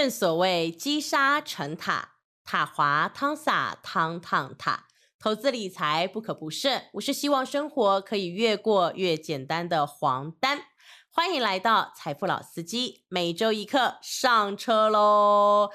[0.00, 2.10] 正所谓积沙成塔，
[2.44, 4.86] 塔滑汤洒，汤烫塔。
[5.18, 10.60] 投资理财不可不慎，我是希望生活可以越过越简单的黄丹。
[11.10, 15.70] 欢迎来到财富老司机，每周一课上车喽！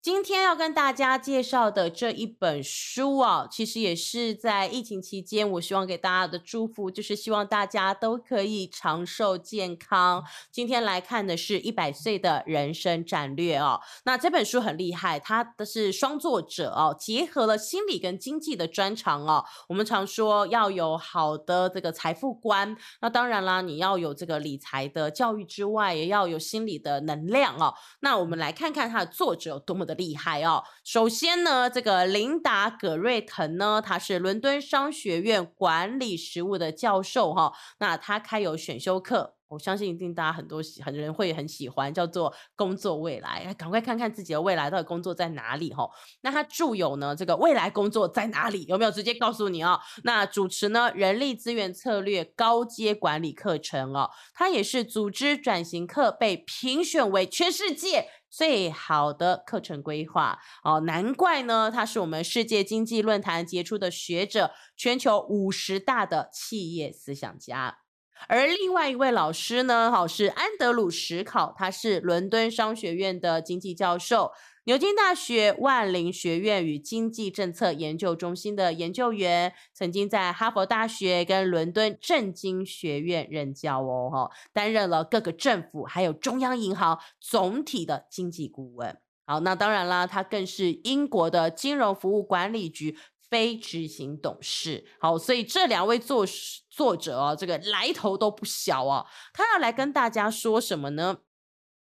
[0.00, 10.22] 今天要跟大家介绍的这一本书啊，其实也是在疫情期间，我希望给大家的祝福，就是希望大家都可以长寿健康。
[10.52, 13.80] 今天来看的是一百岁的人生战略哦。
[14.04, 19.44] 那这本书很厉害，它的是双作者哦，结合了心理跟经济的专长哦。
[19.68, 27.74] 我们常说要有好的这个财富观，那当然啦，你要有这个理财的教育之外，也要有心理的能量哦。
[27.98, 30.64] 那我们来看看它的作者有多么的厉害哦！
[30.84, 37.52] 首先呢，这个琳达·葛瑞腾呢，他是伦敦商学院管理实务的教授哈。
[37.80, 45.90] 那他开有选修课，我相信一定大家很多很多人会很喜欢，叫做工作未来，赶快看看自己的未来到底工作在哪里哈。
[46.20, 48.64] 那他著有呢，这个未来工作在哪里？
[48.66, 49.80] 有没有直接告诉你哦？
[50.04, 58.08] 那主持呢，人力资源策略高阶管理课程哦，他也是组织转型课被评选为全世界。
[58.30, 67.78] 最好的课程规划哦，难怪呢，他是我们世界经济论坛杰出的学者，全球五十大的企业思想家。
[68.26, 74.32] 而另外一位老师呢，好是安德鲁史考，他是伦敦商学院的经济教授。
[74.68, 88.94] 牛津大学万灵学院与经济政策研究中心的研究员，曾经在哈佛大学跟伦敦政经学院任教哦，哈，担任了各个政府还有中央银行总体的经济顾问。
[89.24, 92.98] 好，那当然啦，他更是英国的金融服务管理局
[93.30, 94.84] 非执行董事。
[95.00, 96.26] 好，所以这两位作
[96.68, 99.06] 作者哦，这个来头都不小哦。
[99.32, 101.20] 他要来跟大家说什么呢？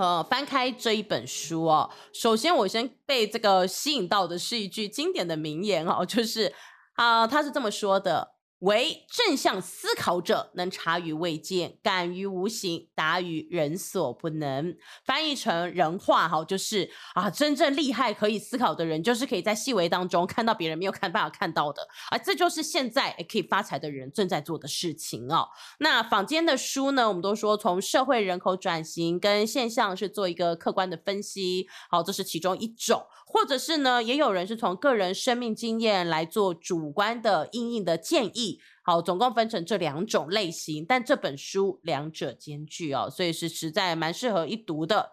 [0.00, 6.50] 呃，翻开这一本书哦，首先我先被这个吸引到的是一句经典的名言哦，就是
[6.94, 8.32] 啊，他是这么说的。
[8.60, 14.76] 为正向思考者，能察于未见，感于无形，达于人所不能。
[15.04, 25.48] 翻译成人话哈，就是啊，真正厉害可以思考的人，就是可以在细微当中看到别人没有看办法看到的啊，这就是现在可以发财的人正在做的事情哦。
[25.78, 33.06] 那坊间的书呢，我们都说从社会人口转型跟现象是做一个客观的分析，好，这是其中一种。
[33.32, 38.58] 或者是呢，也有人是从个人生命经验来做主观的应应的建议。
[38.82, 45.12] 好，总共分成这两种类型，但这本书两者兼具哦，所以是实在蛮适合一读的。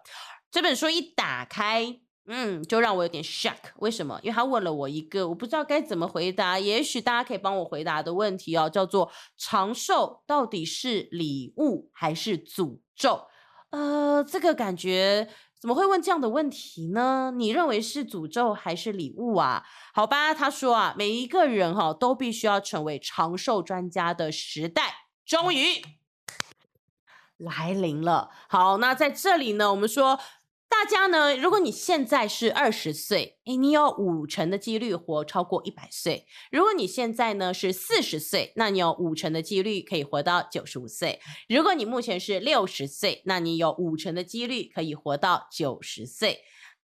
[0.50, 3.70] 这本书一打开，嗯，就让我有点 shock。
[3.76, 4.18] 为什么？
[4.24, 13.28] 因为他问了我一个我不知道该怎么回答，也许大家可以帮我回答的问题哦，叫做长寿到底是礼物还是诅咒？
[13.70, 15.28] 呃，这个感觉。
[15.60, 17.32] 怎么会问这样的问题呢？
[17.36, 19.64] 你认为是诅咒还是礼物啊？
[19.92, 24.94] 好吧，他说啊，每一个人哈都必须要成为长寿专家的时代，
[25.26, 25.82] 终于
[27.36, 28.30] 来临了。
[28.48, 30.18] 好，那在这里呢，我们说。
[30.80, 31.34] 大家呢？
[31.34, 36.24] 如果你现在是二十岁，诶，你有五成的几率活超过一百岁。
[36.52, 41.18] 如果你现在呢是四十岁，那你有五成的几率可以活到九十五岁。
[41.48, 46.42] 如果你目前是六十岁，那你有五成的几率可以活到九十岁。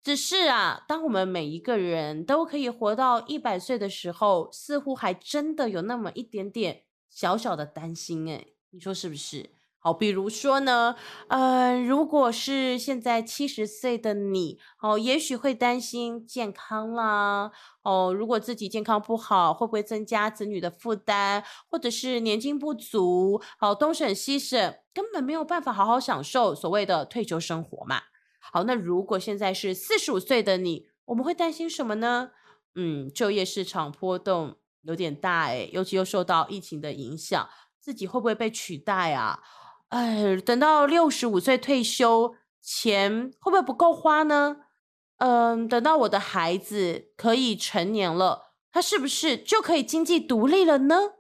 [0.03, 9.49] 只是啊，当我们每一个人都可以活到一百岁的时候，似乎还真的有那么一点点小小的担心，诶，你说是不是？
[9.89, 10.97] 好，比如说呢，
[11.29, 17.51] 呃，如果是现在七十岁的你，哦，也许会担心健康啦，
[17.81, 28.03] 哦，如果自己健康不好，会不会增加子女的负担，或者是年金不足，好东省西省，根本没有办法好好享受所谓的退休生活嘛。
[28.41, 32.33] 好，那如果现在是四十五岁的你，我们会担心什么呢？
[32.75, 37.49] 嗯，就业市场波动有点大，诶，尤其又受到疫情的影响，
[37.81, 39.41] 自己会不会被取代啊？
[39.89, 44.59] 哎，等到六十五岁退休，钱会不会不够花呢？
[45.17, 51.15] 嗯，等到我的孩子可以成年了，他是不是就可以经济独立了呢？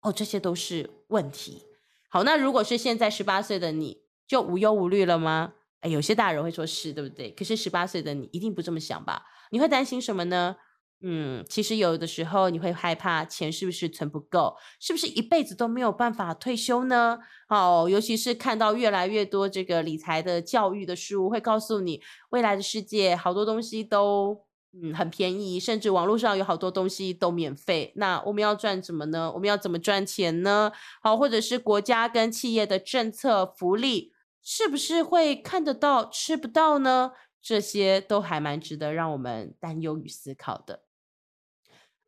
[0.00, 1.64] 哦，这些都是问题。
[2.08, 5.52] 好，那如果是现在十八岁的你，就无忧无虑了吗？
[5.80, 7.30] 哎，有些大人会说是对不对？
[7.30, 9.22] 可是十八岁的你一定不这么想吧？
[9.50, 10.56] 你会担心什么呢？
[11.06, 17.18] 嗯，其实有的时候你会害怕钱是不是存不够，是不是一辈子都没有办法退休呢？
[17.50, 27.92] 哦，尤其是看到越来越多这个理财的教育的书，会告诉你未来的世界好多东西都嗯很便宜，甚至网络上有好多东西都免费。
[27.96, 29.30] 那我们要赚什么呢？
[29.34, 30.72] 我们要怎么赚钱呢？
[31.02, 37.12] 好，或者是国家跟企业的政策福利，是不是会看得到吃不到呢？
[37.42, 40.83] 这些都还蛮值得让我们担忧与思考的。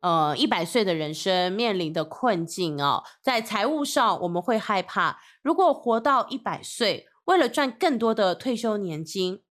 [0.01, 9.41] 呃，一百岁的人生面临的困境哦，在财务上我们会害怕，如果活到一百岁，为了赚更多的退休年金，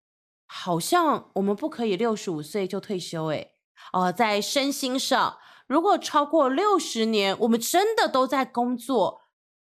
[0.47, 3.51] 好像我们不可以六十五岁就退休诶。
[3.93, 9.23] 哦，在身心上，如果超过六十年，我们真的都在工作，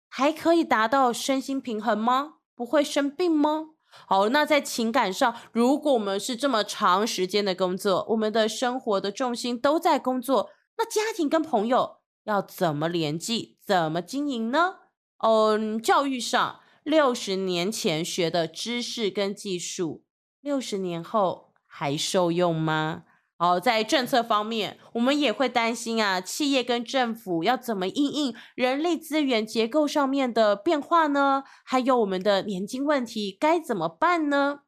[0.08, 2.34] 还可以达到身心平衡吗？
[2.56, 3.68] 不会生病吗？
[4.06, 10.50] 好，那在情感上，如果我们是这么长时间的工作，我们的生活的重心都在工作。
[10.82, 14.78] 那家庭跟朋友要怎么联系，怎么经营呢？
[15.18, 20.02] 嗯，教育上，六十年前学的知识跟技术，
[20.40, 23.04] 六十年后还受用吗？
[23.38, 31.44] 哦，在政策方面，我们也会担心啊，企业跟政府要怎么应应人力资源结构上面的变化呢？
[31.62, 34.62] 还有我们的年金问题该怎么办呢？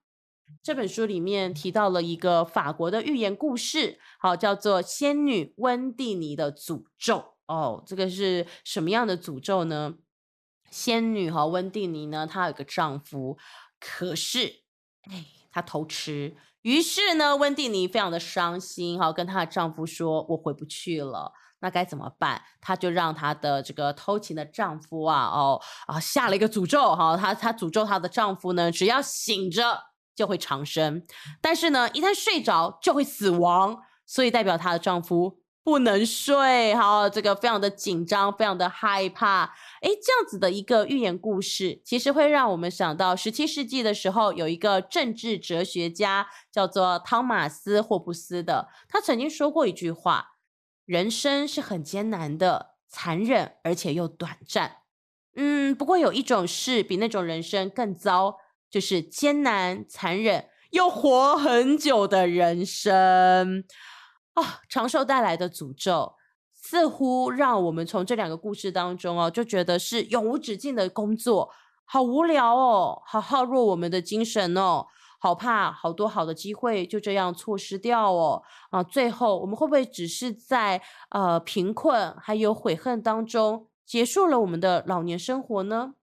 [0.62, 7.17] 这本书里面提到了一个法国的寓言故事，好，叫做《仙女温蒂尼的诅咒》。
[7.47, 9.95] 哦，这个是什么样的诅咒呢？
[10.71, 13.37] 仙女哈温蒂尼呢，她有个丈夫，
[13.79, 14.62] 可是
[15.11, 22.43] 哎，她偷吃，于是呢，温蒂尼非常的伤心，哈，跟她的丈夫说：“我回不去了。”那该怎么办？
[22.61, 29.94] 她就让她的这个偷情的丈夫啊，哦啊，下了一个诅咒，哈，她她诅咒她的丈夫呢，只要醒着。
[30.14, 31.05] 就会长生，
[31.40, 39.55] 但是呢，一旦睡着就会死亡，所以代表她的丈夫不能睡，好，这个非常的紧张，非常的害怕。
[39.81, 50.37] 诶，这样子的一个寓言故事，其实会让我们想到十七世纪的时候，有一个政治哲学家叫做汤马斯·霍布斯的，他曾经说过一句话：
[50.84, 54.76] 人生是很艰难的，残忍而且又短暂。
[55.34, 58.37] 嗯，不过有一种事比那种人生更糟。
[58.75, 63.62] 就是艰难、残忍又活很久的人生
[64.32, 64.62] 啊！
[64.69, 66.17] 长寿带来的诅咒，
[66.53, 71.53] 似乎让我们从这两个故事当中哦，就觉得是永无止境的工作，
[71.85, 74.87] 好无聊哦，好耗弱我们的精神哦，
[75.21, 78.82] 好怕好多好的机会就这样错失掉哦啊！
[78.82, 85.94] 最后我们会不会只是在呃贫困还有悔恨当中结束了我们的老年生活呢？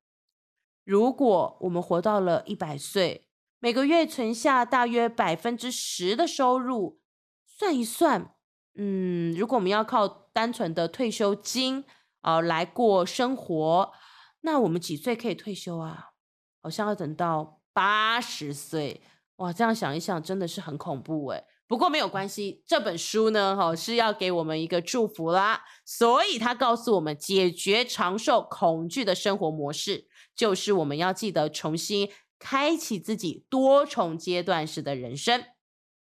[0.84, 3.28] 如果我们活到了一百岁，
[3.60, 7.00] 每个月存下大约百分之十的收入，
[7.46, 8.34] 算一算，
[8.76, 11.86] 嗯，如果我们要靠单纯的退休金
[12.22, 13.92] 啊来过生活，
[14.42, 16.14] 那我们几岁可以退休啊？
[16.62, 19.02] 好像要等到八十岁，
[19.36, 30.06] 哇，这样想一想，真的是很恐怖诶不过没有关系，这本书呢，哈是要给我们一个祝福啦，所以他告诉我们，解决长寿恐惧的生活模式。
[30.36, 35.46] 就是我们要记得重新开启自己多重阶段式的人生。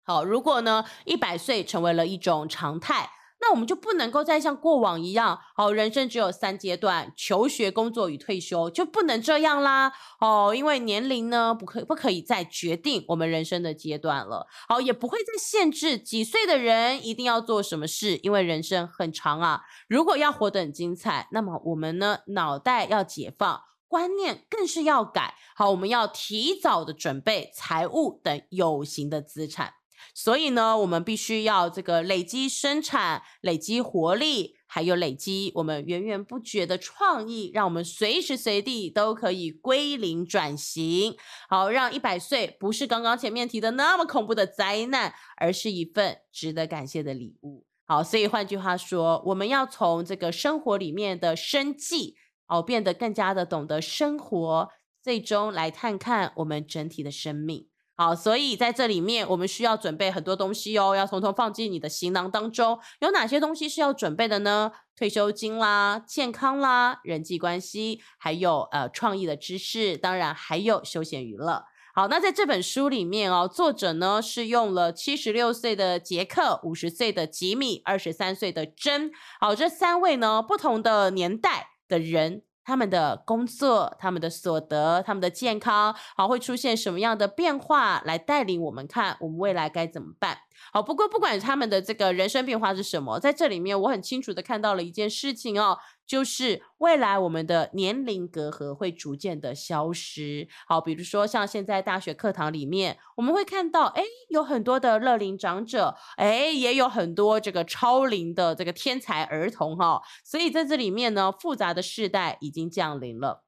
[0.03, 3.11] 好，如果呢一百岁成为了一种常态，
[3.43, 9.93] 那我们就不能够再像过往一样，好，人生只有三阶段：求学、工作与退休，就不能这样啦。
[10.21, 14.47] 哦，因为年龄呢不可不可以再决定我们人生的阶段了。
[14.69, 19.63] 好，也不会再限制几岁的人一定要做什么事，因为人生很长啊。
[19.89, 23.63] 如果要活得很精彩，那么我们呢脑袋要解放。
[23.89, 29.75] 观念更是要改好，我们要提早的准备财务等有形的资产。
[30.15, 41.17] 所以呢，我们必须要这个累积生产、累积活力，还有累积我们源源不绝的创意，让我们随时随地都可以归零转型。
[41.49, 47.65] 好，让一百岁不是刚刚前面提的那么恐怖的灾难，而是一份值得感谢的礼物。
[47.85, 52.17] 好，所以换句话说，我们要从这个生活里面的生计。
[52.49, 54.69] 哦，变得更加的懂得生活，
[55.03, 57.69] 最终来看看我们整体的生命。
[57.95, 62.79] 好，所以在这里面，我们需要准备很多东西哦，要统统放进你的行囊当中。
[63.01, 64.73] 有哪些东西是要准备的呢？
[64.97, 71.65] 退休金啦，健康啦，人际关系，还有呃创意的知识，当然还有休闲娱乐。
[71.95, 81.69] 好，那在这本书里面哦，作者呢是用了七十六岁的杰克、五十岁的吉米、二十三岁的珍，好，这三位呢不同的年代。
[81.89, 90.39] 的人，他们的工作、他们的所得、他们的健康，好会出现什么样的变化，来带领我们看我们未来该怎么办。
[90.73, 95.79] 好，不过不管他们的这个人生变化是什么，在这里面我很清楚的看到了一件事情哦。
[96.13, 100.47] 就是未来我们的年龄隔阂会逐渐的消失。
[100.67, 110.03] 好，比如说像现在大学课堂里面，我们会看到，哎，有很多的乐龄长者，哎，也有很多这个超龄的这个天才儿童哈。
[110.23, 113.43] 所以在这里面呢，复杂的世代已经降临了。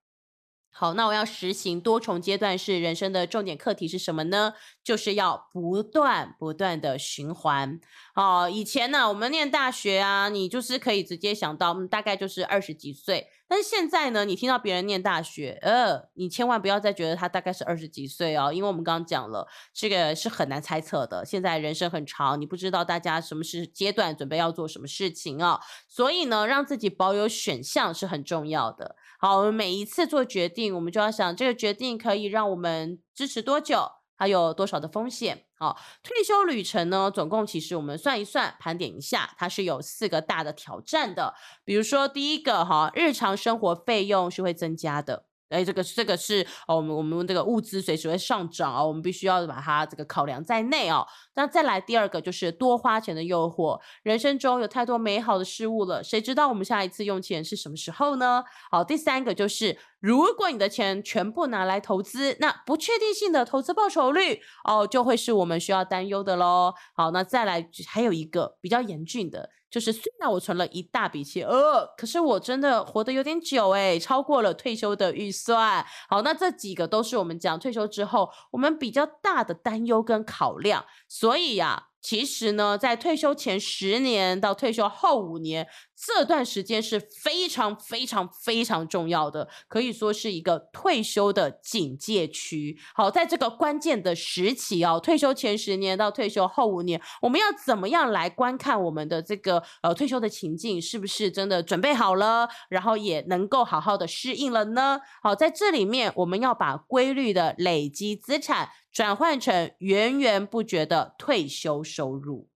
[0.76, 4.54] 好，那我要实行多重阶段式人生的重点课题是什么呢？
[4.82, 7.78] 就是要不断不断的循环。
[8.16, 13.28] 哦，以前呢，我们念大学啊，你就是可以直接想到，嗯，大概就是二十几岁。
[13.46, 21.24] 但是现在呢，你听到别人念大学，呃，你千万不要再觉得他大概是二十几岁哦，因为我们刚刚讲了，这个是很难猜测的。
[21.24, 25.60] 现在人生很长，你不知道大家什么是阶段，准备要做什么事情哦。
[25.86, 28.96] 所以呢，让自己保有选项是很重要的。
[29.18, 35.44] 好，我们每一次做决定，我们就要想这个决定可以让我们支持多久，还有多少的风险。
[35.56, 41.34] 好，退休旅程呢，总共其实我们算一算，盘点一下，它是有四个大的挑战的。
[41.64, 45.24] 比如说第一个哈，日常生活费用是会增加的。
[45.50, 51.06] 哎，这个这个是哦，我们我们这个物资随时会上涨哦，我们必须要把它这个考量在内哦。
[51.34, 58.42] 那再来第二个就是多花钱的诱惑，人生中有太多美好的事物了，谁知道我们下一次用钱是什么时候呢？
[58.70, 66.74] 好，第三个就是如果你的钱全部拿来投资，那不确定性的投资报酬率哦，就会是我们需要担忧的喽。
[66.94, 69.48] 好，那再来还有一个比较严峻的。
[69.70, 75.82] 就是虽然我存了一大笔钱，呃，可是我真的活得有点久诶，超过了退休的预算。
[76.10, 80.84] 好，那这几个都是我们讲退休之后我们比较大的担忧跟考量。
[81.08, 81.88] 所以呀。
[82.04, 92.76] 其实呢，在退休前十年到退休后五年这段时间是非常非常非常重要的，可以说是一个退休的警戒区。
[92.94, 105.00] 好，在这个关键的时期哦，退休前十年到退休后五年，我们要怎么样来观看我们的这个呃退休的情境，是不是真的准备好了，然后也能够好好的适应了呢？
[105.22, 108.68] 好，在这里面我们要把规律的累积资产。
[108.94, 112.48] 转换成源源不绝的退休收入。